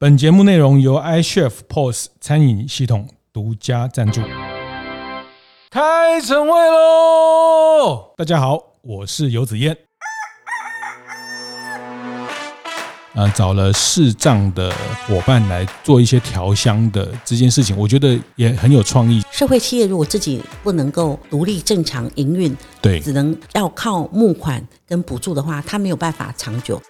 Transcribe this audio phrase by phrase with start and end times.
[0.00, 4.20] 本节目内容由 iChef POS 餐饮系统独家赞助。
[5.70, 8.14] 开晨会喽！
[8.16, 9.76] 大家好，我是游子燕。
[13.14, 14.72] 呃，找了视障的
[15.04, 19.20] 伙伴来做一些调香的这件事情，我觉得也很有创意。
[19.32, 26.80] 社会企业如果自己不能够独立正常营运，对，只能要靠募款跟补助的话，它没有办法长久。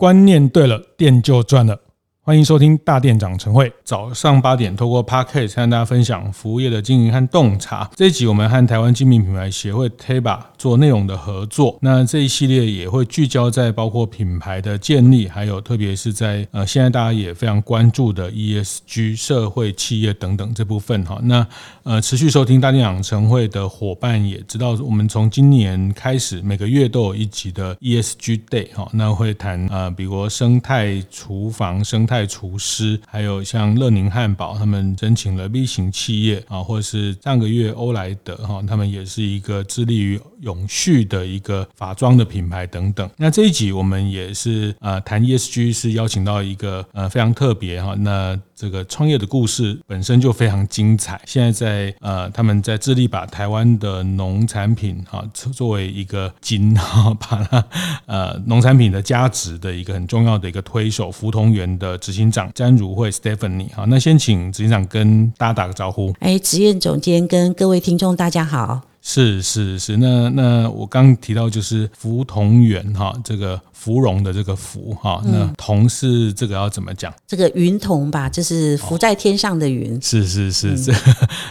[0.00, 1.78] 观念对了，店就赚了。
[2.22, 7.90] 欢迎收听大店长晨会，早上八点，透过 Podcast 跟大家分享服务业的经营和洞察。
[7.94, 11.78] 这一集我们和台湾精品品牌协会 TEBA 做内容的合作。
[11.80, 21.18] 那这一系列也会聚焦在包括品牌的建立，还有特别是在呃现在大家也非常关注的 ESG 社会企业等等这部分哈。
[21.22, 21.46] 那
[21.82, 43.08] 呃持续收听大店长晨会的伙伴也知道，我们从今年开始每个月都有一集的 ESG Day 哈，那会谈呃比如生态厨房、生态厨师，还有像乐宁汉堡，他们申请了 V 型企业啊，或者是上个月欧莱德哈，他们也是一个致力于永续的一个法装的品牌等等。
[43.16, 51.20] 那这一集我们也是呃谈 ESG，是邀请到一个呃非常特别哈，那这个创业的故事本身就非常精彩。
[51.26, 57.64] 现在在呃他们在致力把台湾的农产品哈作为一个金哈，把它
[58.06, 66.14] 呃农产品的价值的一个很重要的一个推手，福同源的执行长詹如慧 Stephanie，好，那先请执行长跟大家打个招呼。
[66.20, 68.89] 哎，执业总监跟各位听众大家好。
[69.02, 73.60] 是是是，那那我刚提到就是福同源哈，这个。
[73.80, 77.10] 芙蓉的这个福哈，那同是这个要怎么讲？
[77.26, 79.96] 这个云同吧，就是浮在天上的云。
[79.96, 80.92] 哦、是是是，这、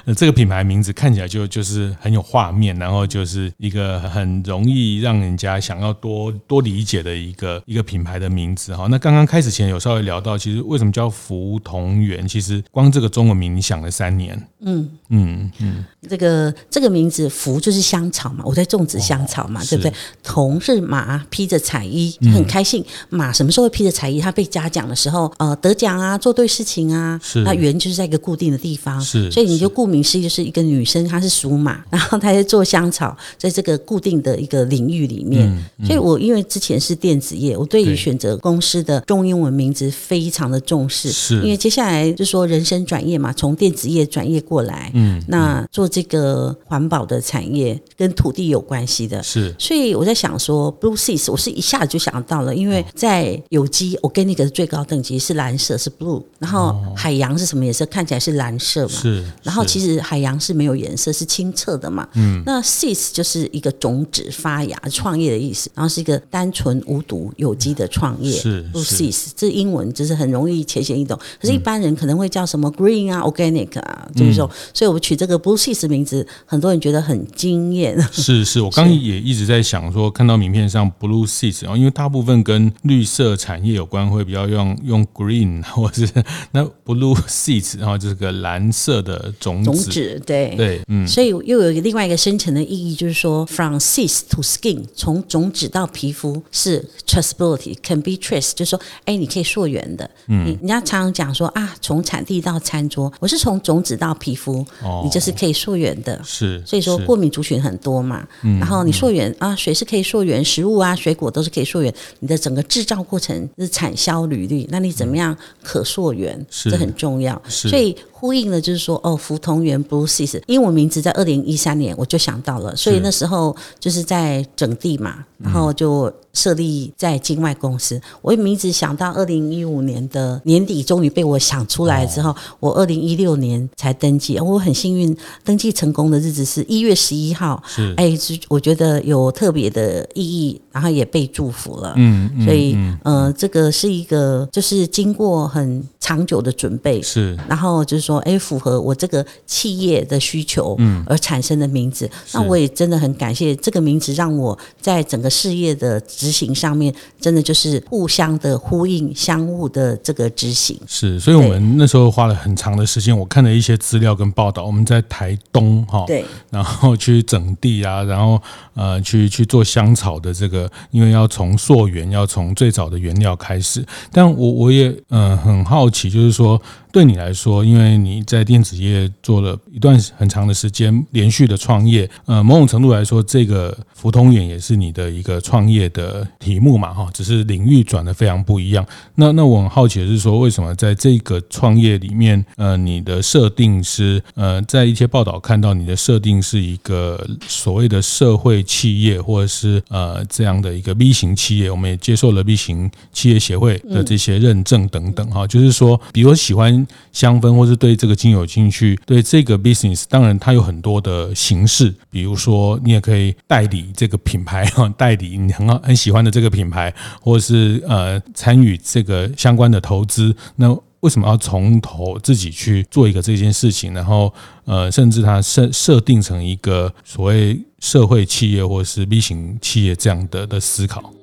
[0.06, 8.86] 嗯、 这个品牌名字看起来就就是很有画面，然后就是一个很容易让人家想要多多理解的一个一个品牌的名字哈。
[8.92, 12.28] 那刚刚开始前有稍微聊到，其实为什么叫福同源？
[12.28, 14.40] 其实光这个中文名你想了三年。
[14.62, 19.94] 嗯嗯嗯，这个这个名字福就是香草嘛，我在种植香草嘛，哦、对不对？
[20.22, 22.14] 同是马披着彩衣。
[22.34, 24.20] 很开心，马什么时候会披着彩衣？
[24.20, 27.18] 他被嘉奖的时候，呃，得奖啊，做对事情啊。
[27.24, 29.00] 是，那圆就是在一个固定的地方。
[29.00, 35.48] 是，所以你就顾名思义，就是一个女生，她是属马， 然后她在做香草，在这个固定的一个领域里面。
[35.48, 41.12] 嗯嗯、所以我因为之前是电子业，我对于选择公司的中英文名字非常的重视。
[41.12, 49.24] 是，因为接下来就说人生转业嘛，从电子业转业过来，嗯，那做这个环保的产业跟土地有关系的。
[49.24, 52.20] 是，所以我在想说，Blue Seas，我是一下子就想。
[52.28, 57.86] 到了，因为在有机 organic 的最高等级是蓝色，是 blue，然后海洋是什么颜色？
[57.86, 59.00] 看起来是蓝色嘛。
[59.02, 59.24] 是。
[59.42, 62.08] 然后其实海洋是没有颜色，是清澈的嘛。
[62.16, 62.44] 嗯。
[62.46, 68.38] 那 seeds 就是一个种子发芽、创业的意思，然后是一个单纯无毒有机的创业。
[68.38, 68.70] 是。
[68.74, 78.00] blue seeds 这英文就是很容易浅显易懂，可是一般人可能会叫什么 green 啊、organic 啊，就是说，所以我们取这个 blue seeds 名字，很多人觉得很惊艳。
[78.12, 86.12] 是是，我刚刚也一直在想说，看到名片上 blue seeds，然后因为大部分跟绿色产业有关，会比较用用 green 或者是
[86.52, 89.66] 那 blue seeds，然后就是个蓝色的种子。
[89.66, 100.10] 种子对对，嗯，所以又有另外一个深层的意义，就是说 from seeds to skin，从种子到皮肤是 traceability，can be traced，就是说，哎，你可以溯源的。
[100.28, 106.20] 嗯，人家常常讲说啊，从产地到餐桌，我是从种子到皮肤，哦，你就是可以溯源的。
[106.24, 111.92] 是，所以说过敏族群很多嘛，嗯，然后你溯源啊，水是可以溯源，食物啊，水果都是可以溯源。
[112.20, 116.46] 你的整个制造过程是产销履历，那你怎么样可溯源？
[116.52, 117.42] 这很重要。
[117.48, 126.12] 所以呼应了，就是说，哦，福同源 Blue Seeds 英文名字在二零一三年我就想到了，所以那时候就是在整地嘛，然后就。
[126.32, 134.40] 设立在境外公司，我名字想到二零一五年的年底，终于被我想出来之后，我二零一六年才登记。
[134.40, 135.14] 我很幸运，
[135.44, 137.62] 登记成功的日子是一月十一号。
[137.66, 138.16] 是，哎，
[138.48, 141.94] 我觉得有特别的意义，然后也被祝福了。
[141.98, 147.00] 嗯，所以，呃，这个是一个，就是经过很长久的准备。
[147.04, 152.10] 是，然后就是说，哎，符合我这个企业的需求，嗯，而产生的名字。
[152.34, 156.00] 那我也真的很感谢这个名字，让我在整个事业的。
[156.08, 163.18] 执行上面真的就是互相的呼应，相互的这个执行是，所以我们那时候花了很长的时间。
[163.18, 168.42] 我看了一些资料跟报道，我们在台东哈，对，然后去整地啊，然后
[168.74, 173.86] 呃，去去做香草的这个，因为要从溯源，要从最早的原料开始。
[174.12, 175.99] 但我我也嗯、呃、很好奇。
[176.08, 188.86] 也，就是说对你来说，因为你在电子业做了一段很长的时间，连续的创业，呃，某种程度来说，这个福通远也是你的一个创业的题目嘛，哈，只是领域转的非常不一样。
[189.16, 206.79] 那那我很好奇的是说，为什么在这个创业里面，呃，你的设定是，呃，在一些报道看到你的设定是一个所谓的社会企业，或者是呃这样的一个 B 型企业，我们也接受了 B 型企业协会的这些认证等等哈，就是说，比如喜欢
[207.12, 224.34] 香氛，或是对这个精油有兴趣，对这个 business，当然它有很多的形式，比如说你也可以代理这个品牌哈， 代理你很好很喜欢的这个品牌，或者是呃参与这个相关的投资，那为什么要从头自己去做一个这件事情，然后
[224.66, 231.14] 呃甚至它设设定成一个所谓社会企业或是 B 型企业这样的的思考？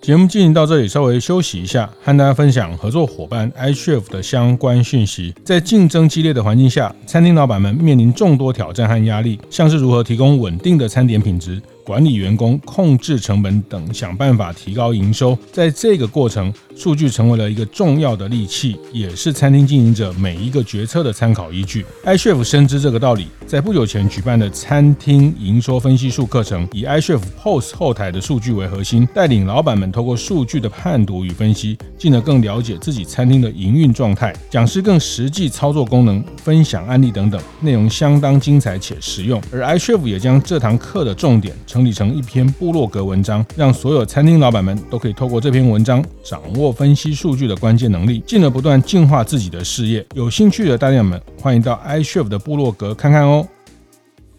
[0.00, 5.34] 节目进行到这里，稍微休息一下，和大家分享合作伙伴 iCHEF 的相关讯息。
[5.44, 11.60] 在竞争激烈的环境下，餐厅老板们面临众多挑战和压力，像是如何提供稳定的餐点品质。
[11.90, 15.36] 管理员工、控制成本等，想办法提高营收。
[15.50, 21.84] 在这个过程，数据成为了一个重要的利器，也是餐厅经营者每一个决策的参考依据。
[22.04, 34.32] iCHEF 深知这个道理，在不久前举办的餐厅营收分析术课程，以 iCHEF POS 后台的数据为核心，带领老板们透过数据的判读与分析，进而更了解自己餐厅的营运状态。
[34.48, 39.42] 讲师更实际操作功能、分享案例等等，内容相当精彩且实用。
[39.52, 41.79] 而 iCHEF 也将这堂课的重点成。
[41.80, 50.04] 整理成一篇部落格文章，让所有餐厅老板们都可以透过这篇文章掌握分析数据的关键能力，进而不断进化自己的事业。
[50.14, 53.48] 有兴趣的大家们，欢迎到 iCHEF 的部落格看看哦。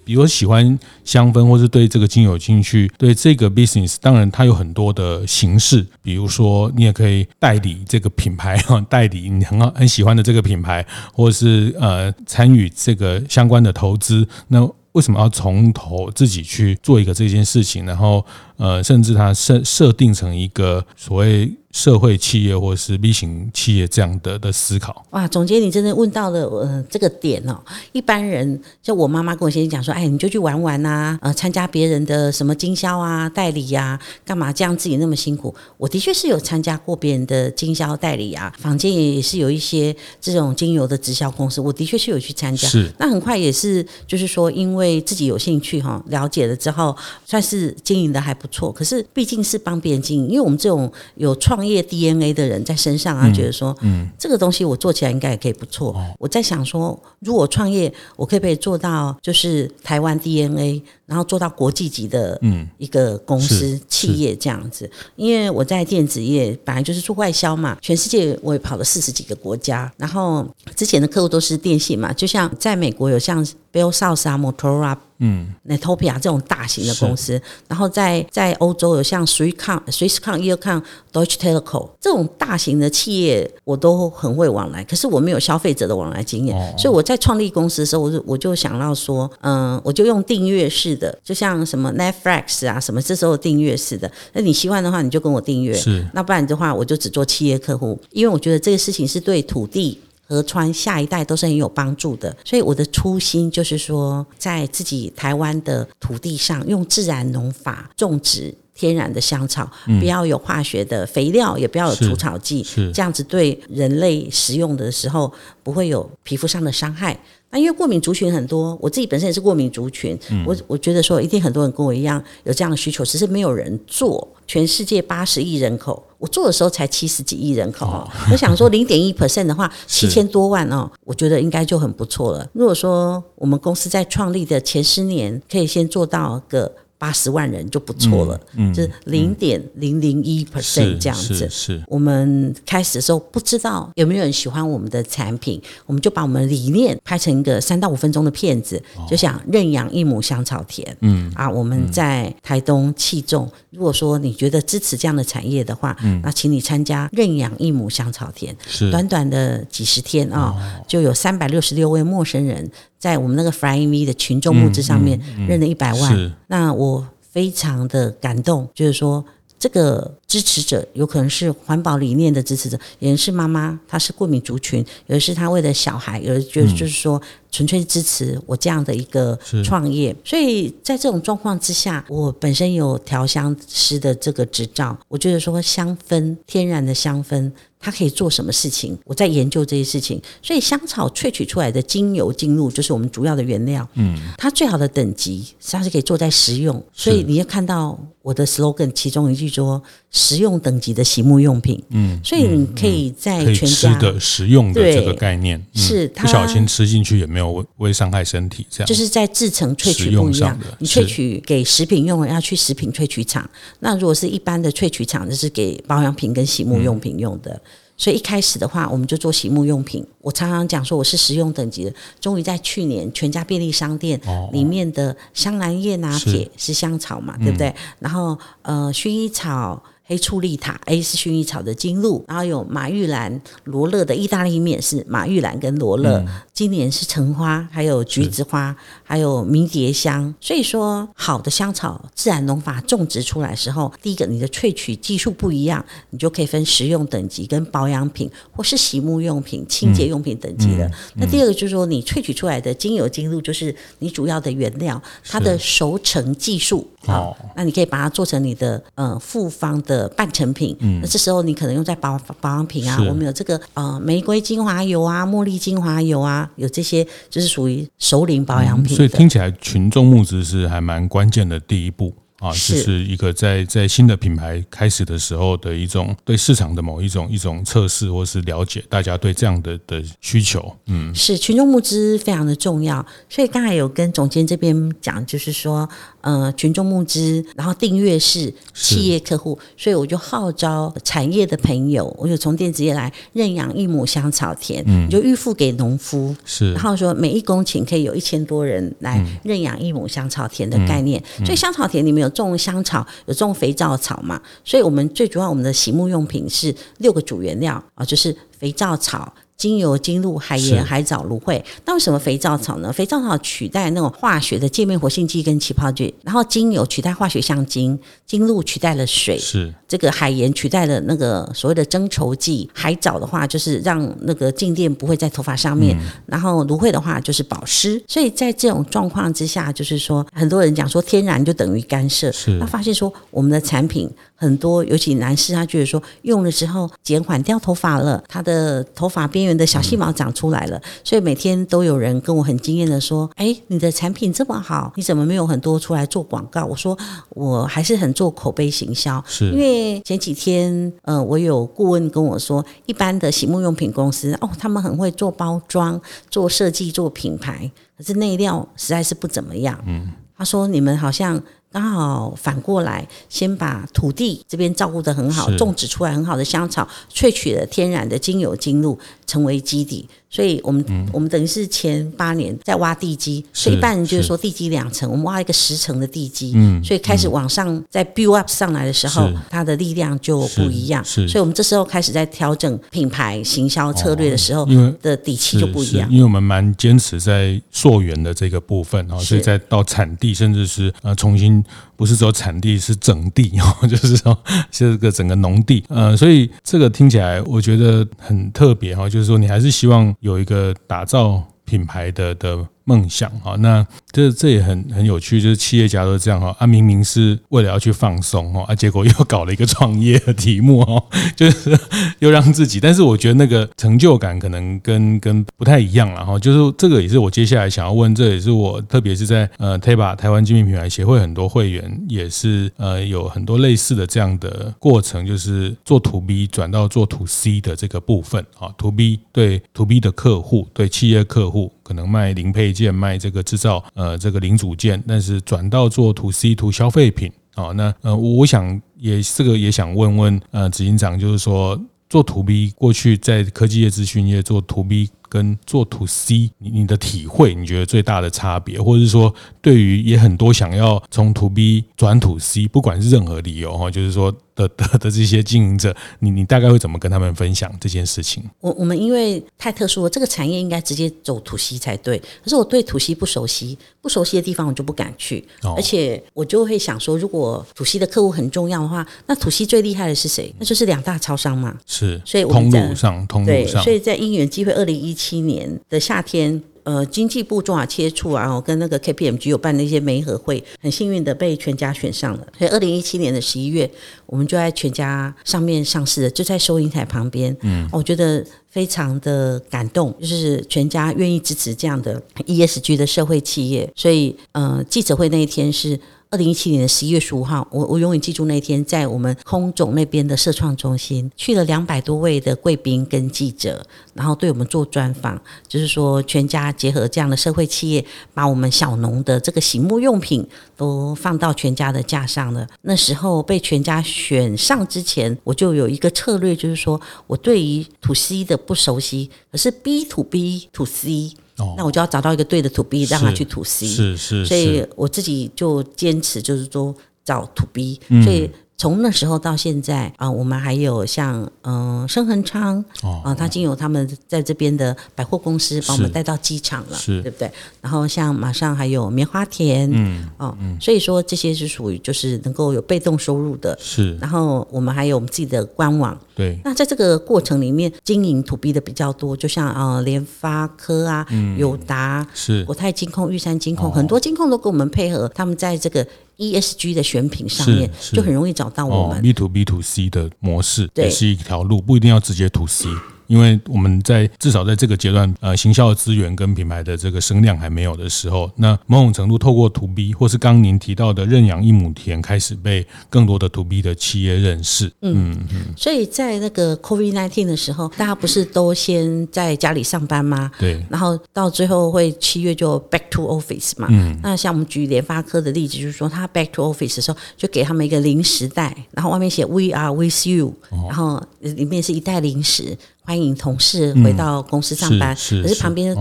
[0.04, 5.86] 比如喜欢香氛，或是对这个精油有兴趣，对这个 business，当然它有很多的形式。
[6.04, 14.28] 比如说，你也可以代理这个品牌，哈， 代理你很好很喜欢的这个品牌，或者是呃参与这个相关的投资。
[14.48, 18.26] 那为什么要从头自己去做一个这件事情，然后
[18.58, 21.52] 呃，甚至他设设定成一个所谓。
[21.72, 25.06] 社会企业或是 B 型企业这样的的思考。
[25.12, 27.60] 哇，总监，你真的问到了呃这个点哦。
[27.92, 35.54] 一般人就我妈妈跟我先生讲说，哎，你就去玩玩呐，呃，参加别人的什么经销啊、代理呀、啊，干嘛这样自己那么辛苦？
[35.78, 42.68] 我的确是有参加过别人的经销代理啊，坊间也是有一些这种精油的直销公司，我的确是有去参加。
[42.68, 46.96] 是，那很快也是就是说，因为自己有兴趣哈，了解了之后，
[47.26, 48.72] 算是经营的还不错。
[48.72, 55.96] 可是毕竟是帮别人经营，因为我们这种有创创业 DNA 的人在身上啊，觉得说，嗯，这个东西我做起来应该也可以不错。
[56.18, 64.90] 我在想说，如果创业，我可不可以做到就是台湾 DNA，然后做到国际级的，嗯，一个公司企业这样子。
[65.16, 70.44] 因为我在电子业本来就是做外销嘛，全世界我也跑了四十几个国家，然后
[70.76, 74.98] 之前的客户都是电信嘛，就像在美国有像 Bell South 啊、Motorola。
[75.24, 80.82] 嗯，Netopia 这种大型的公司，然后在在欧洲有像 Swisscom、Swisscom、Eircom、
[81.14, 84.84] Deutsche Telekom 这种大型的企业，我都很会往来。
[84.84, 94.12] 可是我没有消费者的往来经验，哦、所以我在创立公司的时候，我就我就想到说，嗯，我就用订阅式的，就像什么 Netflix 啊，什么这时候订阅式的。
[94.34, 100.02] 那你习惯的话，你就跟我订阅；是，那不然的话，我就只做企业客户，因为我觉得这个事情是对土地。
[100.32, 109.70] 河川下一代都是很有帮助的，所以我的初心就是说，在自己台湾的土地上，用自然农法种植天然的香草，
[110.00, 117.20] 不要有化学的肥料，也不要有除草剂，这样子对人类食用的时候不会有皮肤上的伤害。
[117.54, 124.28] 那因为过敏族群很多，我自己本身也是过敏族群，嗯、我我觉得说一定很多人跟我一样有这样的需求，只是没有人做。
[124.48, 132.50] 全世界八十亿人口，我做的时候才七十几亿人口，哦、我想说零点一 percent 的话， 七千多万哦，我觉得应该就很不错了。
[132.54, 136.72] 如果说我们公司在创立的前十年可以先做到个。
[137.02, 141.34] 八十万人就不错了，嗯嗯、就是零点零零一 percent 这样子。
[141.34, 150.96] 是，是是我们开始的时候不知道有没有人喜欢我们的产品，我们就把我们理念拍成一个三到五分钟的片子，哦、就想认养一亩香草田。
[151.00, 153.52] 嗯啊，我们在台东气种。
[153.72, 158.56] 如果说你觉得支持这样的产业的话，嗯、那请你参加认养一亩香草田。
[158.68, 162.70] 是短短的几十天啊，哦、就有三百六十六位陌生人。
[163.02, 169.26] 在我们那个 Flying V 的群众募资上面认了一百万，那我非常的感动，就是说
[169.58, 177.20] 这个支持者有可能是环保理念的支持者，有人是妈妈，她是过敏族群，有的是她为了小孩，有的就就是说
[177.52, 180.16] 纯粹支持我这样的一个创业。
[180.24, 187.52] 所以在这种状况之下，我本身有调香师的这个执照，我觉得说香氛天然的香氛。
[187.82, 188.98] 它可以做什么事情？
[189.04, 190.22] 我在研究这些事情。
[190.42, 193.88] 所以香草萃取出来的精油精露就是我们主要的原料。
[193.96, 196.82] 嗯，它最好的等级它是可以做在食用。
[196.94, 201.82] 所以你要看到我的 slogan 其中一句说食用等级的洗沐用品。
[201.90, 208.66] 嗯，所以你可以在全家的食用的这个概念是它不小心吃进去也没有会伤害身体。
[208.70, 210.60] 这样就是在制成萃取不一样。
[210.80, 213.50] 你萃取给食品用的要去食品萃取厂，
[213.80, 217.60] 那如果是一般的萃取厂，就是给保养品跟洗沐用品用的。
[218.02, 220.04] 所以一开始的话，我们就做洗沐用品。
[220.22, 221.94] 我常常讲说我是实用等级的。
[222.20, 224.20] 终于在去年，全家便利商店
[224.52, 227.72] 里面的香兰叶拿铁是香草嘛，对不对？
[228.00, 229.84] 然后呃，薰衣草。
[230.04, 240.34] 黑醋栗塔，A 是薰衣草的精露，然后有马玉兰罗勒的意大利面是马玉兰跟罗勒，嗯、今年是橙花，还有橘子花，还有迷迭香。
[240.42, 250.86] 所以说，好的香草自然农法种植出来的时候，第一个你的萃取技术不一样，你就可以分食用等级跟保养品或是洗沐用品、清洁用品等级的。
[250.86, 260.10] 嗯嗯嗯、那第二个就是说，你萃取出来的精油精露就是你主要的原料，它的熟成技术好，那你可以把它做成你的呃复方的。
[260.22, 268.98] 半成品，嗯，那这时候你可能用在保保养品啊，我们有这个呃玫瑰精华油啊、茉莉精华油啊，有这些就是属于熟龄保养品，嗯。
[268.98, 272.14] 所以听起来群众募资是还蛮关键的第一步。
[272.42, 280.76] 啊，这是一个在在新的品牌开始的时候的一种对市场的某一种一种测试，或是了解大家对这样的的需求。
[280.88, 283.06] 嗯，是群众募资非常的重要。
[283.30, 285.88] 所以刚才有跟总监这边讲，就是说，
[286.22, 301.24] 呃，群众募资，然后订阅式企业客户，所以我就号召产业的朋友，我就从电子业来认养一亩香草田，嗯，就预付给农夫，是，然后说每一公顷可以有一千多人来认养一亩香草田的概念。
[301.46, 302.32] 所以香草田里面有。
[302.32, 309.32] 种香草有种肥皂草嘛，所以我们最主要我们的洗沐用品是六个主原料啊，就是肥皂草。
[309.62, 311.64] 精油、精露、海盐、海藻、芦荟。
[311.86, 312.92] 那为什么肥皂草呢？
[312.92, 328.04] 肥皂草取代那种化学的界面活性剂跟起泡剂，然后精油取代化学香精，精露取代了水，是这个海盐取代了那个所谓的增稠剂，海藻的话就是让那个静电不会在头发上面，嗯、然后芦荟的话就是保湿。
[328.08, 334.10] 所以在这种状况之下，就是说很多人讲说天然就等于干涉，是他发现说我们的产品
[334.42, 339.52] 很多，尤其男士他觉得说用了之后减缓掉头发了，他的头发边缘。
[339.52, 346.98] 的小细毛长出来了，所以每天都有人跟我很惊艳的说：“哎，你的产品这么好，你怎么没有很多出来做广告？”我说
[347.36, 361.40] ：“我还是很做口碑行销，是因为前几天，呃，我有顾问跟我说，一般的洗沐用品公司哦，他们很会做包装、做设计、做品牌，可是内料实在是不怎么样。”嗯，他说：“你们好像。”
[361.72, 370.08] 刚好反过来，先把土地这边照顾得很好，种植出来很好的香草，萃取了天然的精油精露，成为基底。
[370.34, 381.04] 所以我们、嗯、我们等于是前八年在挖地基，是所以一般人就是说地基两层，我们挖一个十层的地基，嗯，所以开始往上在 build up 上来的时候，它的力量就不一样。
[381.04, 386.10] 是，所以我们这时候开始在调整品牌行销策略的时候，因为的底气就不一样。
[386.10, 391.61] 因为我们蛮坚持在溯源的这个部分啊，所以再到产地，甚至是呃重新
[391.96, 394.38] 不是说产地，是整地 哦，就是说
[394.72, 400.02] 是个整个农地，呃，所以这个听起来我觉得很特别哈，就是说你还是希望。
[400.22, 411.04] 有一个打造品牌的的梦想哈，那这这也很很有趣，就是企业家都这样哈，啊明明是为了要去放松哈，啊结果又搞了一个创业的题目哈，
[411.36, 411.78] 就是
[412.20, 430.00] 又让自己，但是我觉得那个成就感可能跟跟不太一样了哈，就是这个也是我接下来想要问，这也是我特别是在呃 t a b a 台湾精品品牌协会很多会员也是呃有很多类似的这样的过程，就是做 To B 转到做 To C 的这个部分啊，To B 对 To B
[430.00, 431.72] 的客户对企业客户。
[431.92, 441.78] 可能卖零配件，卖这个制造，呃，这个零组件，但是转到做 to C to 消费品，啊，那呃，我想也这个也想问问，呃，执行长，就是说
[442.10, 454.36] 做 to B 过去在科技业、资讯业做 to B 跟做 to C，你你的体会，你觉得最大的差别，或者是说对于也很多想要从 to B 转 to C，不管是任何理由哈，就是说。
[454.54, 458.44] 的的的这些经营者，你你大概会怎么跟他们分享这件事情？
[458.60, 462.20] 我我们因为太特殊了，这个产业应该直接走土 C 才对。
[462.20, 465.48] 可是我对土 C 不熟悉，不熟悉的地方我就不敢去。
[465.64, 470.54] 哦、而且我就会想说，如果土 C 的客户很重要的话，那土 C 最厉害的是谁？
[470.60, 471.80] 那就是两大超商嘛。
[471.88, 476.64] 是，所以我们通路上，通路上，对，所以在因缘机会，二零一七年的夏天。
[476.84, 482.48] 呃经济部中华企业处啊，我跟那个 KPMG 有办的一些媒合会，很幸运的被全家选上了。
[482.58, 483.88] 所以二零一七年的十一月，
[484.26, 487.56] 我们就在全家上面上市了，就在收银台旁边。
[487.62, 493.88] 嗯，我觉得非常的感动，就是全家愿意支持这样的 ESG 的社会企业。
[493.96, 496.00] 所以，呃，记者会那一天是。
[496.32, 510.48] 二零一七年的十一月十五号，我我永远记住那天，在我们空总那边的社创中心，去了两百多位的贵宾跟记者，然后对我们做专访，就是说全家结合这样的社会企业，把我们小农的这个洗沐用品
[510.78, 512.66] 都放到全家的架上了。
[512.84, 521.34] 那时候被全家选上之前，我就有一个策略，就是说我对于 To C 的不熟悉，可是 B to B to C。
[521.78, 528.50] 那我就要找到一个对的 to B，让他去 to C，是是，是，所以我自己就坚持就是说找 to B，所以。
[528.82, 532.84] 从那时候到现在啊，我们还有像嗯，生恒昌
[533.24, 537.52] 啊，他经由他们在这边的百货公司把我们带到机场了，是对不对？
[537.80, 544.18] 然后像马上还有棉花田，嗯哦，所以说这些是属于就是能够有被动收入的，是。
[544.18, 546.58] 然后我们还有我们自己的官网，对。
[546.64, 551.24] 那在这个过程里面，经营 to B 的比较多，就像啊联发科啊、
[551.56, 556.04] 友达是国泰金控、玉山金控，很多金控都跟我们配合，他们在这个。
[556.38, 559.22] ESG 的选品上面就很容易找到我们。
[559.22, 562.88] B to B to C 的模式也是一条路，不一定要直接 to C。
[563.32, 574.92] 因为我们在至少在这个阶段，呃，行销的资源跟品牌的这个声量还没有的时候，那某种程度透过 To B 或是刚刚您提到的认养一亩田，开始被更多的 To B 的企业认识。
[575.02, 575.74] 嗯嗯。
[575.78, 580.52] 所以在那个 COVID nineteen 的时候，大家不是都先在家里上班吗？
[580.60, 580.86] 对。
[580.90, 583.88] 然后到最后会七月就 Back to Office 嘛。
[583.90, 584.20] 嗯。
[584.22, 592.78] 那像我们举联发科的例子，就是说他 Back to Office 的时候，就给他们一个零食袋，然后外面写 We are with you，然后里面是一袋零食。
[593.12, 595.94] 欢迎同事回到公司上班，可是旁边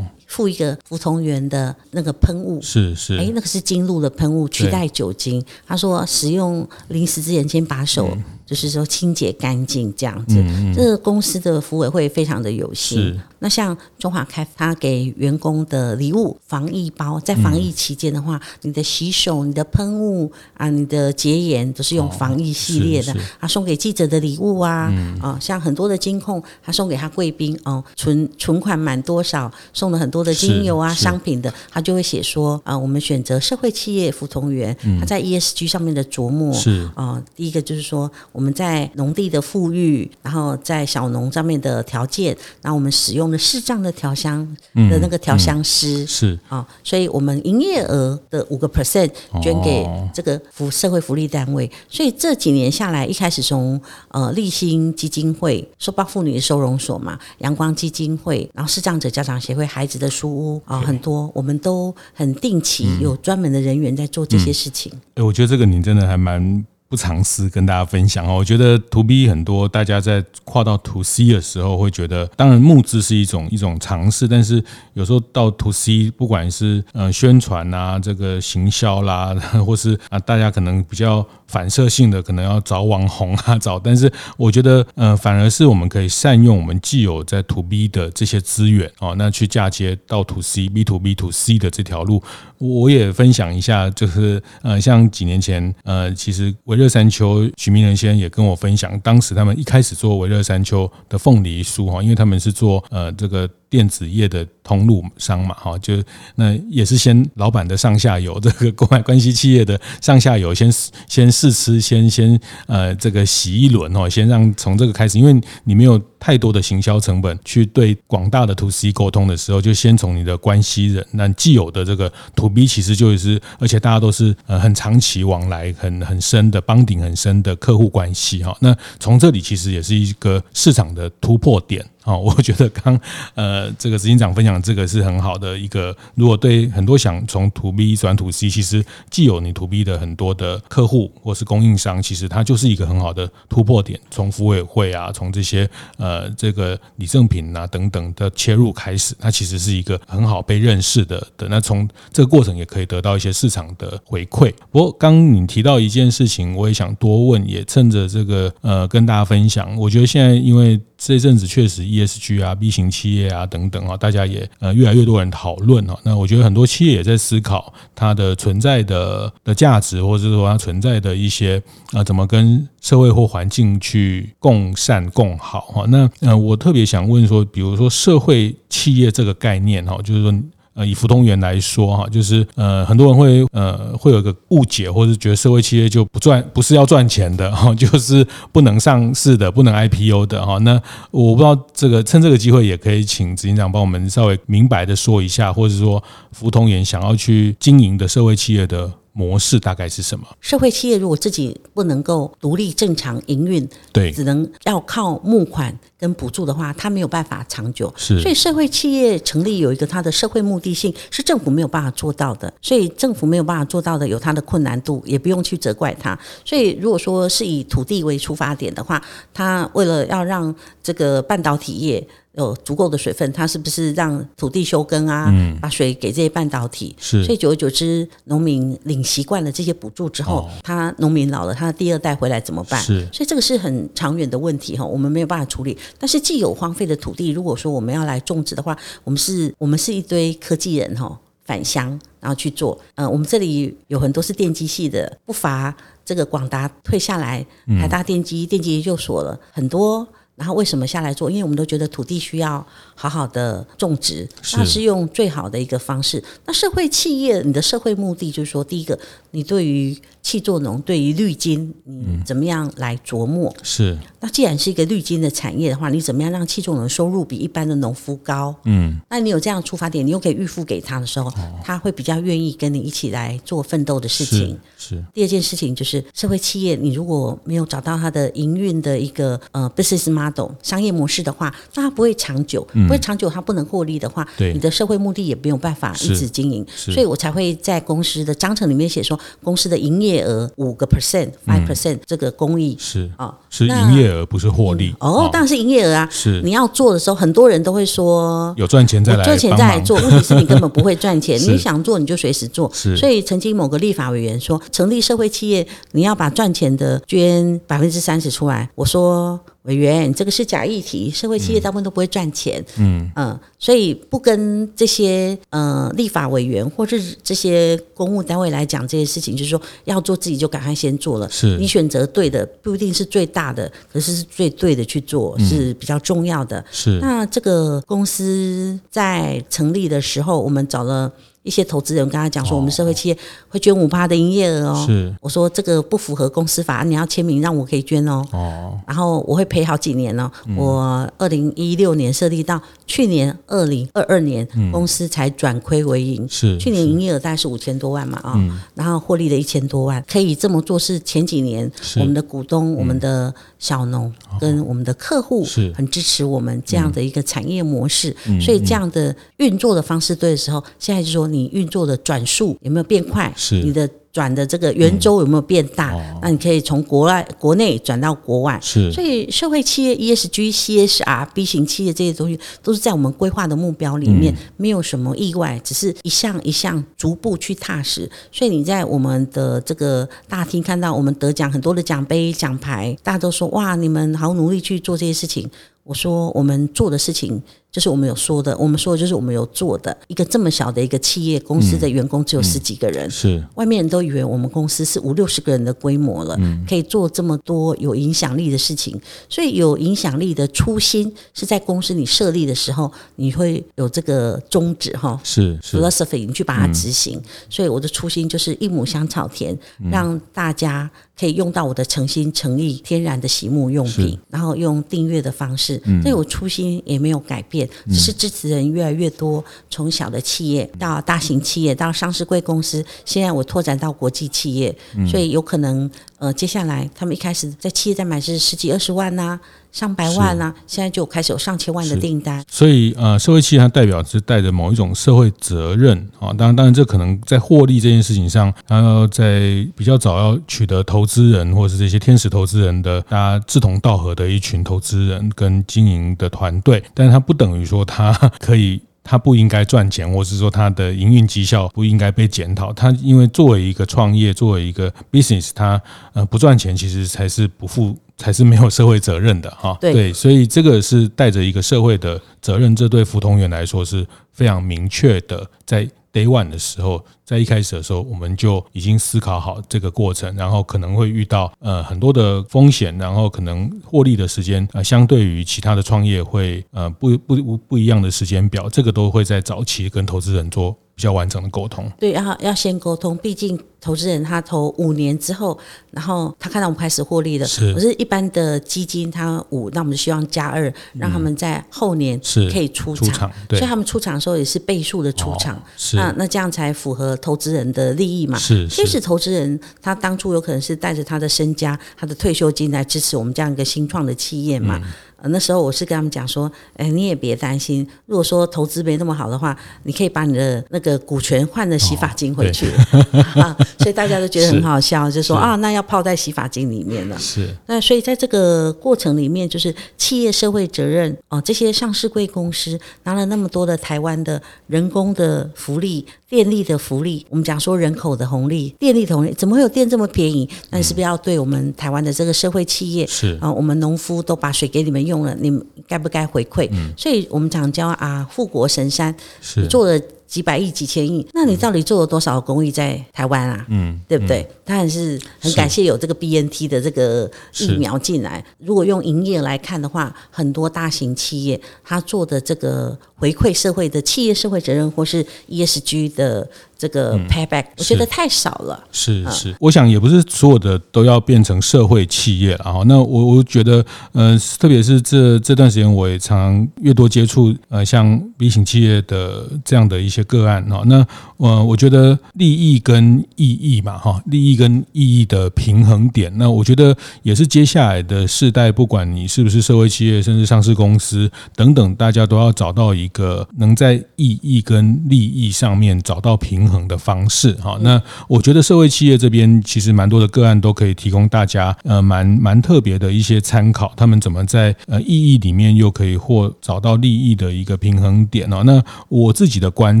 [0.26, 5.42] 附一个服从员的那个喷雾，是是，哎，那个是金露的喷雾，取代酒精。
[5.66, 8.14] 他说使用临时之前先把手。
[8.46, 13.20] 嗯就是说清洁干净这样子，嗯嗯、这个公司的福委会非常的有心。
[13.40, 23.14] 那像中华开发给员工的礼物防疫包，在防疫期间的话，嗯、你的洗手、你的喷雾啊、你的洁颜都是用防疫系列的。
[23.40, 38.08] 他送给记者的礼物啊，嗯、啊，像很多的金控，他送给他贵宾哦，存存款满多少，送了很多的精油啊、商品的，他就会写说啊，我们选择社会企业福同源，他在 ESG 上面的琢磨是啊，第一个就是说。
[38.36, 49.10] 我们在农地的富裕，然后在小农上面的条件，然后我们使用的视障的调香的那个调香师、嗯嗯、是啊、哦，所以我们营业额的五个 percent
[49.42, 51.70] 捐给这个福社会福利单位。
[51.88, 64.92] 所以这几年下来，一开始从呃立新基金会、受暴妇女的收容所嘛、阳光基金会，然后视障者家长协会、孩子的书屋啊、哦，很多我们都很定期有专门的人员在做这些事情。
[65.14, 66.62] 哎、我觉得这个您真的还蛮。
[66.88, 74.62] 不藏私跟大家分享哦，我觉得 To B 很多，大家在跨到 To C 的时候会觉得，当然募资是一种一种尝试，但是
[74.94, 79.34] 有时候到 To C，不管是呃宣传啊，这个行销啦，
[79.66, 92.22] 或是啊大家可能比较反射性的，可能要找网红啊 找，但是我觉得呃反而是我们可以善用我们既有在 To B 的这些资源哦，那去嫁接到 To C B to B to C 的这条路，
[92.58, 96.75] 我也分享一下，就是呃像几年前呃其实我。
[96.76, 103.48] 维热山丘，许明仁先生也跟我分享，当时他们一开始做维热山丘的凤梨酥哈，因为他们是做呃这个。
[103.68, 106.02] 电子业的通路商嘛，哈，就
[106.36, 110.72] 那也是先老板的上下游，这个购买关系企业的上下游先
[111.08, 131.84] 先试吃，先先呃这个洗一轮哦，先让从这个开始，因为你没有太多的行销成本去对广大的 To C 沟通的时候，就先从你的关系人，那既有的这个 To B 其实就是，而且大家都是呃很长期往来很很深的帮顶很深的客户关系哈，那从这里其实也是一个市场的突破点。
[132.06, 132.98] 哦， 我觉得刚
[133.34, 135.94] 呃，这个执行长分享这个是很好的一个。
[136.14, 143.98] 如果对很多想从 To B 转 To C，其实既有你 To B 的很多的客户或是供应商，其实它就是一个很好的突破点。
[144.10, 151.48] 从福委会啊，从这些呃这个礼赠品啊等等的切入开始，它其实是一个很好被认识的的。
[151.48, 154.52] 那从这个过程也可以得到一些市场的回馈。
[154.70, 159.76] 不过刚你提到一件事情，我也想多问，也趁着这个呃跟大家分享。
[159.76, 165.98] 我觉得现在因为这一阵子确实 ESG 啊、B 型企业啊等等啊，大家也呃越来越多人讨论啊。
[166.02, 175.84] 那我觉得很多企业也在思考它的存在的的价值，或者是说它存在的一些啊怎么跟社会或环境去共善共好哈。
[175.88, 180.34] 那呃我特别想问说，比如说社会企业这个概念哈，就是说。
[180.76, 190.58] 呃，以福通源来说哈，就是呃，很多人会呃会有个误解，或者是觉得社会企业就不赚，不是要赚钱的哈， 就是不能上市的，不能 IPO 的哈。
[190.58, 198.92] 那我不知道这个趁这个机会，也可以请执行长帮我们稍微明白的说一下，或者说福通源想要去经营的社会企业的。
[199.16, 200.26] 模式大概是什么？
[200.42, 207.90] 社会企业如果自己不能够独立正常营运，对，只能要靠募款跟补助的话，它没有办法长久。
[207.96, 212.52] 是，所以社会企业成立有一个它的社会目的性，是政府没有办法做到的。
[212.60, 216.18] 所以政府没有办法做到的，有它的困难度，也不用去责怪它。
[216.44, 219.02] 所以如果说是以土地为出发点的话，
[219.32, 222.06] 它为了要让这个半导体业。
[222.36, 225.26] 有足够的水分，它是不是让土地休耕啊？
[225.30, 226.94] 嗯，把水给这些半导体。
[226.98, 232.80] 是，所以久而久之，农民领习惯了这些补助之后，哦、他农民老了，他的第二代回来怎么办？
[232.82, 235.76] 是，所以这个是很长远的问题哈，我们没有办法处理。
[235.98, 242.78] 但是既有荒废的土地，如果说我们要来种植的话，我们是，我们是一堆科技人哈，返乡然后去做。
[242.96, 247.46] 呃，我们这里有很多是电机系的，不乏这个广达退下来，
[247.80, 250.06] 台大电机、嗯、电机研究所了很多。
[250.36, 251.30] 然后为什么下来做？
[251.30, 256.22] 因为我们都觉得土地需要好好的种植，那是用最好的一个方式。
[256.44, 258.98] 那社会企业，你的社会目的就是说，第一个，
[259.30, 263.50] 你对于气作农，对于绿金，你怎么样来琢磨？
[263.62, 263.96] 是。
[264.20, 268.54] 那既然是一个绿金的产业的话，你怎么样让气作农收入比一般的农夫高？
[268.64, 269.00] 嗯。
[269.08, 271.32] 那你有这样出发点，你又可以预付给他的时候，
[271.64, 274.58] 他会比较愿意跟你一起来做奋斗的事情。
[274.76, 275.02] 是。
[275.14, 280.25] 第二件事情就是社会企业，你如果没有找到它的营运的一个呃 business model。
[280.62, 293.10] 商业模式的话，那它不会长久，不会长久，它不能获利的话，对，你的社会目的也没有办法一直经营，所以我才会在公司的章程里面写说，公司的营业额五个 percent，five percent 这个公益是。
[293.16, 294.94] 啊，是营业额不是获利。
[295.00, 296.42] 哦，当然是营业额啊，是。
[296.42, 309.40] 你要做的时候，很多人都会说有赚钱再来赚钱再来做，问题是你根本不会赚钱， 你想做你就随时做，所以曾经某个立法委员说，成立社会企业你要把赚钱的捐百分之三十出来，我说。
[309.66, 312.64] 委员，这个是假议题，社会企业大部分都不会赚钱。
[312.78, 313.10] 嗯。
[313.16, 321.28] 嗯，所以不跟这些呃立法委员或者是这些公务单位来讲这些事情，就是说要做自己就赶快先做了。
[321.30, 326.64] 是你选择对的，不一定是最大的，可是是最对的去做是比较重要的。
[326.70, 331.12] 是那这个公司在成立的时候，我们找了。
[331.46, 333.16] 一些投资人跟他讲说，我们社会企业
[333.48, 334.84] 会捐五趴的营业额哦。
[334.84, 338.26] 是，我说这个不符合公司法，你要签名让我可以捐哦。
[338.32, 338.76] 哦。
[338.84, 340.28] 然后我会赔好几年哦。
[340.56, 346.26] 我二零一六年设立到去年二零二二年，公司才转亏为盈。
[346.28, 346.58] 是。
[346.58, 348.34] 去年营业额大概是五千多万嘛啊，
[348.74, 350.04] 然后获利了一千多万。
[350.10, 361.28] 可以这么做是前几年我们的股东、我们的小农跟我们的客户是很支持我们这样的一个产业模式，所以这样的运作的方式对的时候，现在就说。
[361.36, 363.32] 你运作的转速有没有变快？
[363.36, 365.92] 是你的转的这个圆周有没有变大？
[365.92, 368.58] 嗯哦、那你可以从国外、国内转到国外。
[368.62, 378.10] 是，所以社会企业 ESG、CSR、B 型企业这些东西都是在我们规划的目标里面，嗯、没有什么意外，只是一项一项逐步去踏实。
[378.32, 385.50] 所以你在我们的这个大厅看到我们得奖很多的奖杯、奖牌，大家都说哇，你们好努力去做这些事情。
[385.86, 389.96] 我说我们做的事情就是我们有说的，我们说的就是我们有做的。
[390.08, 399.00] 一个这么小的一个企业公司的员工只有十几个人，嗯嗯、是外面人都以为我们公司是五六十个人的规模了，嗯、可以做这么多有影响力的事情。
[399.28, 407.16] 所以有影响力的初心是在公司你设立的时候，你会有这个宗旨哈，是 philosophy，你去把它执行。
[407.18, 415.75] 嗯、所以我的初心就是一亩香草田，嗯、让大家可以用到我的诚心诚意天然的洗沐用品，然后用订阅的方式。
[416.02, 424.76] 所以我初心也没有改变，只是支持人越来越多，从小的企业到大型企业到上市贵公司，现在我拓展到国际企业，
[425.08, 429.40] 所以有可能呃，接下来他们一开始在企业在买是十几二十万呐、啊。
[429.76, 432.42] 上百万啊，现在就开始有上千万的订单。
[432.48, 436.32] 所以呃，社会企业它代表是带着某一种社会责任啊。
[436.32, 448.10] 当然，当然这可能在获利这件事情上，然后在比较早要取得投资人或者是这些天使投资人的大家志同道合的一群投资人跟经营的团队，但是它不等于说它
[448.40, 448.80] 可以。
[449.08, 452.72] 它不应该赚钱，或是说他的营运绩效不应该被检讨。
[452.72, 455.80] 他因为作为一个创业，作为一个 business，他
[456.12, 459.78] 呃不赚钱，其实才是不负，才是没有社会责任的哈。
[459.80, 465.88] 对，对，所以这个是带着一个社会的责任，这对福同源来说是非常明确的，在。
[466.16, 480.74] Day one 的时候，在一开始的时候，我们就已经思考好这个过程，然后可能会遇到呃很多的风险，然后可能获利的时间呃相对于其他的创业会呃不不不不一样的时间表，这个都会在早期跟投资人做。
[480.96, 483.14] 比较完整的沟通，对，要要先沟通。
[483.18, 485.56] 毕竟投资人他投五年之后，
[485.92, 487.46] 然后他看到我们开始获利了。
[487.46, 493.30] 是，可是一般的基金，他五，那我们就希望加二，让他们在后年是可以出场。
[493.50, 495.54] 所以他们出场的时候也是倍数的出场。
[495.54, 495.96] 哦、是。
[495.96, 498.36] 那那这样才符合投资人的利益嘛？
[498.36, 498.66] 是。
[498.66, 504.80] 其实投资人他当初有可能是带着他的身家、他的退休金来支持我们这样一个新创的企业嘛。
[504.82, 504.92] 嗯
[505.28, 517.18] 那时候我是跟他们讲说，哎，你也别担心，如果说投资没那么好的话，你可以把你的那个股权换了洗发精回去，哦 啊，所以大家都觉得很好笑，就说啊，那要泡在洗发精里面了。
[517.18, 517.48] 是。
[517.66, 526.06] 那所以在这个过程里面，就是企业社会责任哦，这些上市贵公司拿了那么多的台湾的人工的福利。
[526.28, 530.48] 电力的福利，我们讲说人口的红利，电力的红利，怎么会有电这么便宜？
[530.70, 533.52] 那是不是要对我们台湾的这个社会企业是啊？
[533.52, 536.68] 我们农夫都把水给你们用了，你们该不该回馈？
[536.72, 540.00] 嗯，所以我们讲叫啊，护国神山是做了。
[540.26, 543.64] 几百亿、几千亿，那你到底做了多少公益在台湾啊？
[543.68, 544.46] 嗯，对不对？
[544.64, 548.44] 当然是很感谢有这个 BNT 的这个疫苗进来。
[548.58, 556.48] 如果用营业来看的话，很多大型企业他做的这个回馈社会的企业社会责任或是 ESG 的。
[556.78, 558.84] 这个 payback，嗯，我觉得太少了。
[558.92, 562.82] 是是，我想也不是所有的都要变成社会企业了哈。
[562.84, 570.82] 那我我觉得，呃，特别是这这段时间，我也常常越多接触呃像 B 型企业的这样的一些个案哈。
[570.84, 570.96] 那
[571.38, 586.56] 呃，我觉得利益跟意义嘛哈，利益跟意义的平衡点，那我觉得也是接下来的世代，不管你是不是社会企业，甚至上市公司等等，大家都要找到一个能在意义跟利益上面找到平衡。
[586.56, 598.62] 平衡的方式哈，那我觉得社会企业这边其实蛮多的个案都可以提供大家呃蛮蛮特别的一些参考，他们怎么在呃意义里面又可以或找到利益的一个平衡点哦。
[598.64, 600.00] 那我自己的观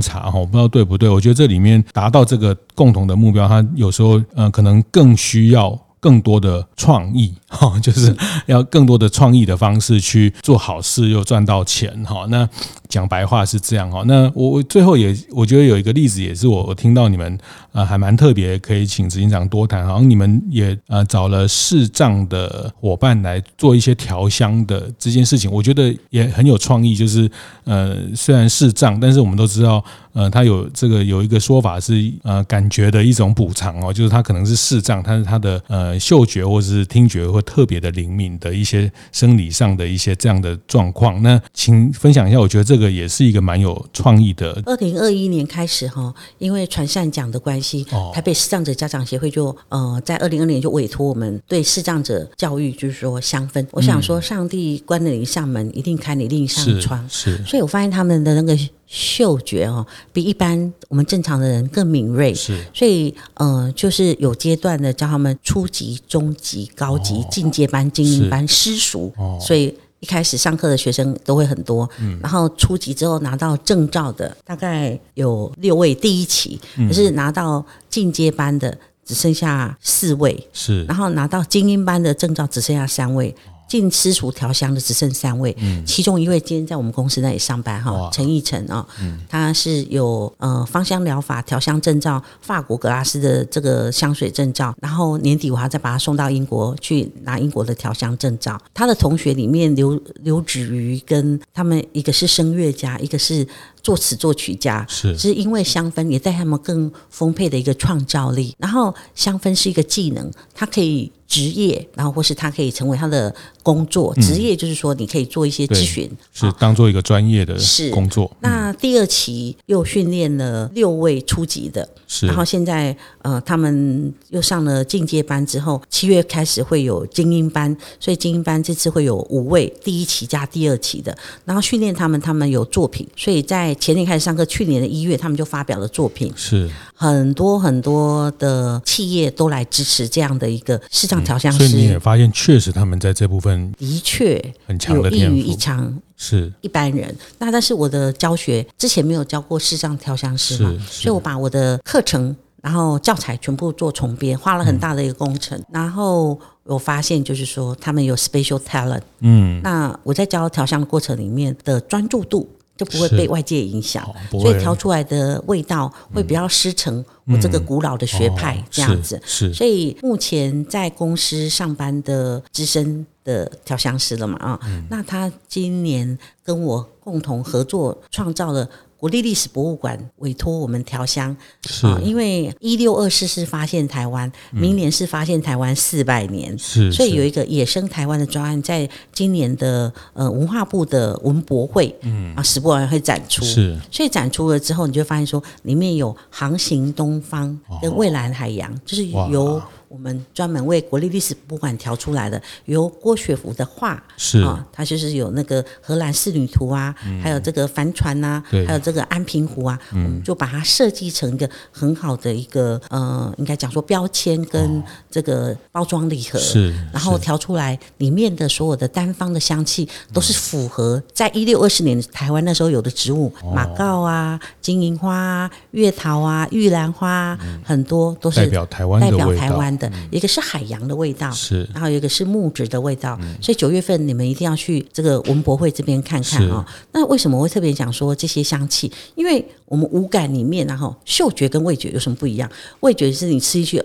[0.00, 8.16] 察哈，我不知道对不对，我觉得这里面达到这个共同的目标，它有时候呃可能更需要更多的创意 哈，就是
[8.46, 12.24] 要更多的创意的方式去做好事又赚到钱哈。
[12.28, 12.48] 那
[12.88, 17.36] 讲白话是这样哈，那我我最后也我觉得有一个例子也是我我听到你们
[17.76, 19.84] 啊还蛮特别，可以请执行长多谈。
[19.84, 26.94] 好像你们也呃找了视障的伙伴来做一些调香的这件事情，我觉得也很有创意。
[26.96, 27.28] 就是
[27.64, 41.20] 呃虽然视障，但是我们都知道呃他有这个有一个说法是呃感觉的一种补偿哦，就是他可能是视障，但是他的呃嗅觉或者是听觉会特别的灵敏的一些生理上的一些这样的状况。
[41.20, 42.76] 那请分享一下，我觉得这个。
[42.76, 44.52] 这个也是一个蛮有创意的。
[44.66, 47.65] 二零二一年开始哈，因为传善奖的关系，
[48.12, 53.66] 台北视障者家长协会就呃在二零二零年就委托我们对视障者教育，就是说香氛。
[53.70, 57.06] 我想说，上帝关了你一扇门，一定开你另一扇窗。
[57.08, 62.34] 是，所以我发现他们的那个嗅觉哦，比一般我们正常的人更敏锐。
[62.34, 69.12] 是，所以呃，就是有阶段的教他们初级、中级、高级、进阶班、精英班、私塾。
[69.40, 69.74] 所以。
[70.00, 83.34] 一开始上课的学生都会很多，嗯，然后初级之后拿到证照的大概有六位，第一期，可是拿到进阶班的只剩下四位，是，然后拿到精英班的证照只剩下三位。
[83.68, 98.60] 进私塾调香的只剩三位，嗯，其中一位今天在我们公司那里上班哈，陈奕晨啊，嗯，他是有呃芳香疗法调香证照，法国格拉斯的这个香水证照，然后年底我还要再把他送到英国去拿英国的调香证照。
[98.72, 103.46] 他的同学里面刘刘子瑜跟他们一个是声乐家，一个是
[103.82, 108.54] 作词作曲家，是，是因为香氛也带他们更丰沛的一个创造力。
[108.58, 111.10] 然后香氛是一个技能，它可以。
[111.26, 114.14] 职业，然后或是他可以成为他的工作。
[114.16, 117.56] 职业就是说，你可以做一些咨询，是当做一个专业的
[117.92, 118.30] 工作。
[118.40, 122.26] 那第二期又训练了六位初级的，是。
[122.26, 136.70] 然后现在呃，他们又上了进阶班之后，七月开始会有精英班，所以精英班这次会有五位，第一期加第二期的，然后训练他们，他们有作品，所以在前年开始上课，去年的一月他们就发表了作品，是。
[136.98, 141.16] 很多很多的企业都来支持这样的一个视障。
[141.16, 147.16] 上调香师，所以你也发现，确实他们在这部分的确很强的天赋，有异于一场是一般人。
[147.38, 152.36] 那但是我的教学之前没有教过视障调香师嘛，所以我把我的课程
[152.66, 155.56] 然后教材全部做重编，花了很大的一个工程。
[155.58, 162.48] 嗯、然后我发现就是说，他们有 special talent，嗯，那我在教调香的过程里面的专注度。
[162.76, 169.18] 就不会被外界影响，所以调出来的味道会比较师承我这个古老的学派这样子。
[169.24, 178.68] 是，所以目前在公司上班的资深的调香师了嘛啊，那他今年跟我共同合作创造了。
[178.98, 181.36] 国立历史博物馆委托我们调香，
[181.68, 181.86] 是。
[181.86, 192.34] 啊，因为一六二四是发现台湾，明年是发现台湾四百年，是，所以有一个野生台湾的专案，在今年的呃文化部的文博会，嗯。
[192.34, 199.60] 啊，史博馆会展出，是，所以展出了之后，你就发现说里面有航行东方跟蔚蓝海洋，就是由。
[199.96, 204.40] 我们专门为国立历史博物馆调出来的，由郭雪芙的画是。
[204.42, 229.66] 啊，它就是有那个荷兰仕女图啊，嗯、还有这个帆船呐、啊，还有这个安平湖啊，嗯、我们就把它设计成一个很好的一个呃，应该讲说标签跟这个包装礼盒，是、哦，然后调出来里面的所有的单方的香气都是符合在一六二四年台湾那时候有的植物，哦、马告啊、金银花啊、月桃啊、玉兰花，嗯、很多都是代表台湾代表台湾。
[229.78, 236.66] 的一个是海洋的味道，是，然后一个是木质的味道，所以九月份你们一定要去这个文博会这边看看啊。
[236.92, 238.90] 那为什么我会特别讲说这些香气？
[239.14, 242.50] 因为我们五感里面，然后嗅觉跟味觉有什么不一样？
[242.80, 243.82] 味觉是你吃进去，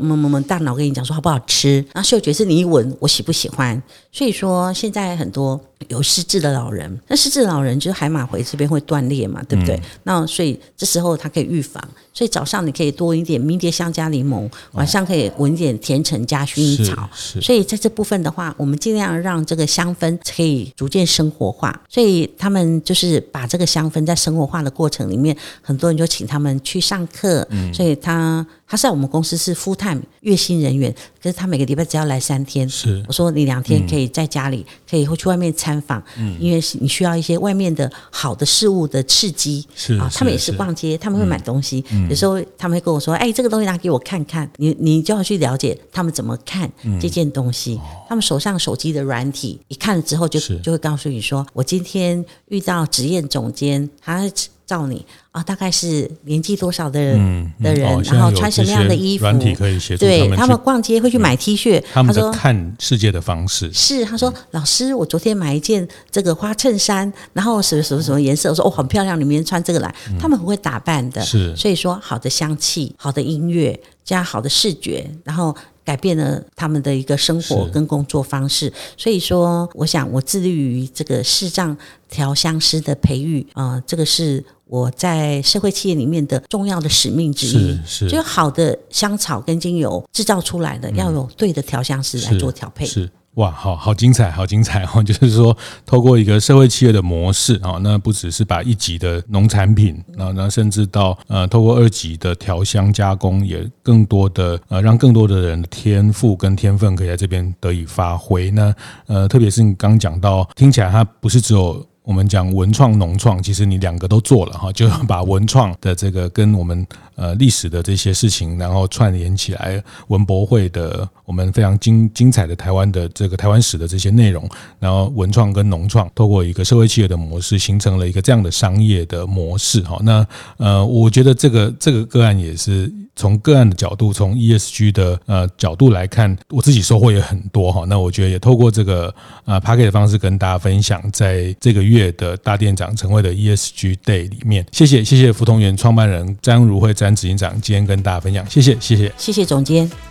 [0.47, 3.81] 大脑跟你讲说好不好吃，然后嗅觉是你一闻我喜不喜欢。
[4.11, 5.59] 所以说现在很多。
[5.87, 9.75] 有失智的老人，那失智的老人就是海马回这边会断裂嘛，对不对？
[9.77, 17.09] 嗯、那所以这时候它可以预防，所以早上你可以多一点迷迭香加柠檬，晚上可以闻一点甜橙加薰衣草。
[17.41, 21.81] 所以在这部分的话，我们尽量让这个香氛可以逐渐生活化。
[21.89, 27.47] 所以他们就是把这个香氛在生活化的过程里面，很多人就请他们去上课。
[27.51, 28.45] 嗯、所以他。
[28.71, 30.89] 他在我们公司是 full time 月薪人员，
[31.21, 32.69] 可是他每个礼拜只要来三天。
[32.69, 39.67] 是，我说你两天可以在家里，嗯、可以会去外面参访，嗯，因为你需要一些外面的好的事物的刺激。
[39.75, 41.83] 是啊，他们也是逛街，他们会买东西。
[41.91, 47.73] 嗯、有时候他们会跟我说：“哎，这个东西拿给我看看。”你你就要去了解他们怎么看这件东西。
[47.73, 54.31] 嗯、他们手上手机的软体一看了之后就，就就会告诉你说：“我今天遇到职业总监，他。”
[54.71, 59.25] 照你啊，大概是年纪多少的人、嗯嗯、的人，哦、然后穿什么样的衣服？
[59.25, 60.29] 软体可以协助他们。
[60.29, 61.83] 对，他们逛街会去买 T 恤。
[61.91, 68.49] 他们说看世界的方式是，他说、嗯、老师，我昨天买一件这个花衬衫，然后什么什么什么颜色？
[68.49, 69.93] 我说哦，很漂亮，你明天穿这个来。
[70.07, 71.53] 嗯、他们很会打扮的，是。
[71.57, 75.53] 所以说，好的香气、好的音乐加好的视觉，然后。
[75.91, 81.75] 改变了他们的一个生活跟工作方式，所以说，我想我致力于这个视障
[82.09, 87.77] 调香师的培育啊、呃，这个是我在社会企业里面的重要的使命之一。
[87.85, 92.85] 是，是就好的香草跟精油制造出来的，嗯、要有对的调香师来做调配。
[92.85, 93.11] 是。
[93.33, 95.01] 是哇，好好精彩，好精彩 哦！
[95.01, 108.51] 就是说，透过一个社会企业的模式啊，那不只是把一级的农产品，那那甚至到呃，透过二级的调香加工，也更多的呃，让更多的人的天赋跟天分可以在这边得以发挥。
[108.51, 108.75] 那
[109.07, 111.85] 呃，特别是你刚讲到，听起来它不是只有。
[112.03, 124.45] 我们讲文创、农创，其实你两个都做了哈，就把文创的这个跟我们呃历史的这些事情，然后串联起来，文博会的我们非常精精彩的台湾的这个台湾史的这些内容，
[124.79, 129.97] 然后文创跟农创透过一个社会企业的模式，形成了一个这样的商业的模式哈。
[130.03, 132.91] 那呃，我觉得这个这个个案也是。
[133.13, 137.83] 从个案的角度，从 ESG 的呃角度来看，我自己收获也很多哈。
[137.85, 139.13] 那我觉得也透过这个
[139.43, 150.10] 呃 p a c k e t 的方式跟大家分享，在这个月的大店长晨会的 ESG Day 里面，谢谢谢谢福同源创办人詹如慧詹执行长今天跟大家分享，谢谢谢谢谢谢总监。